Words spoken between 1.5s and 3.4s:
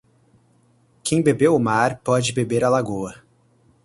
o mar pode beber a lagoa.